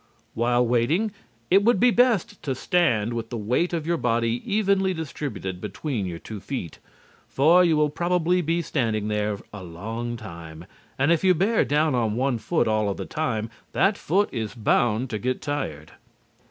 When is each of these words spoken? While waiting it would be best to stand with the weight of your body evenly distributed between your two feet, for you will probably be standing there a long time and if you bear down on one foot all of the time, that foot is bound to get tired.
While 0.33 0.65
waiting 0.65 1.11
it 1.51 1.63
would 1.63 1.79
be 1.79 1.91
best 1.91 2.41
to 2.41 2.55
stand 2.55 3.13
with 3.13 3.29
the 3.29 3.37
weight 3.37 3.71
of 3.71 3.85
your 3.85 3.97
body 3.97 4.41
evenly 4.51 4.95
distributed 4.95 5.61
between 5.61 6.07
your 6.07 6.17
two 6.17 6.39
feet, 6.39 6.79
for 7.27 7.63
you 7.63 7.77
will 7.77 7.91
probably 7.91 8.41
be 8.41 8.63
standing 8.63 9.09
there 9.09 9.37
a 9.53 9.63
long 9.63 10.17
time 10.17 10.65
and 10.97 11.11
if 11.11 11.23
you 11.23 11.35
bear 11.35 11.63
down 11.63 11.93
on 11.93 12.15
one 12.15 12.39
foot 12.39 12.67
all 12.67 12.89
of 12.89 12.97
the 12.97 13.05
time, 13.05 13.51
that 13.73 13.95
foot 13.95 14.29
is 14.33 14.55
bound 14.55 15.11
to 15.11 15.19
get 15.19 15.39
tired. 15.39 15.91